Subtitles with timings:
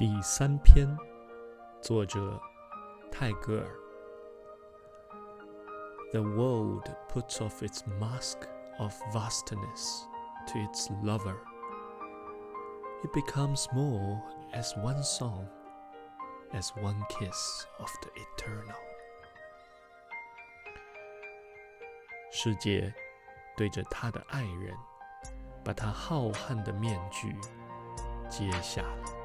[0.00, 0.96] 第三篇，
[1.82, 2.40] 作者
[3.12, 3.68] 泰戈尔。
[6.10, 8.38] The world puts off its mask
[8.78, 10.04] of vastness
[10.46, 11.36] to its lover.
[13.04, 14.22] It becomes more
[14.54, 15.46] as one song,
[16.52, 18.78] as one kiss of the eternal.
[22.32, 22.94] 世界
[23.54, 24.74] 对着他的爱人，
[25.62, 27.36] 把他浩瀚的面具
[28.30, 29.19] 揭下了。